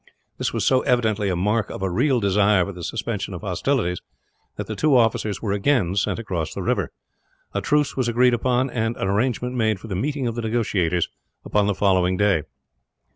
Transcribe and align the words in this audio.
This 0.39 0.51
was 0.51 0.65
so 0.65 0.81
evidently 0.81 1.29
a 1.29 1.35
mark 1.35 1.69
of 1.69 1.83
a 1.83 1.89
real 1.91 2.19
desire 2.19 2.65
for 2.65 2.71
the 2.71 2.83
suspension 2.83 3.35
of 3.35 3.41
hostilities 3.41 4.01
that 4.55 4.65
the 4.65 4.75
two 4.75 4.97
officers 4.97 5.43
were 5.43 5.51
again 5.51 5.95
sent 5.95 6.17
across 6.17 6.55
the 6.55 6.63
river. 6.63 6.91
A 7.53 7.61
truce 7.61 7.95
was 7.95 8.07
agreed 8.07 8.33
upon, 8.33 8.71
and 8.71 8.97
an 8.97 9.07
arrangement 9.07 9.53
made 9.53 9.79
for 9.79 9.87
the 9.89 9.95
meeting 9.95 10.25
of 10.25 10.33
the 10.33 10.41
negotiators, 10.41 11.07
upon 11.45 11.67
the 11.67 11.75
following 11.75 12.17
day. 12.17 12.41